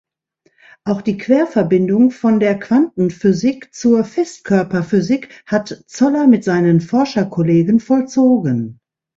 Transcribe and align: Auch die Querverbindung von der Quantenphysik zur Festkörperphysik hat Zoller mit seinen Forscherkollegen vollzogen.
Auch 0.83 1.03
die 1.03 1.19
Querverbindung 1.19 2.09
von 2.09 2.39
der 2.39 2.57
Quantenphysik 2.57 3.71
zur 3.71 4.03
Festkörperphysik 4.03 5.29
hat 5.45 5.83
Zoller 5.85 6.25
mit 6.25 6.43
seinen 6.43 6.81
Forscherkollegen 6.81 7.79
vollzogen. 7.79 8.79